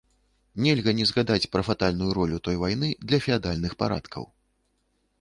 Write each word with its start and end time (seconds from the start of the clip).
Нельга 0.67 0.93
не 0.99 1.05
згадаць 1.09 1.49
пра 1.57 1.61
фатальную 1.69 2.09
ролю 2.21 2.41
той 2.49 2.59
вайны 2.65 2.93
для 3.11 3.23
феадальных 3.29 3.81
парадкаў. 3.85 4.31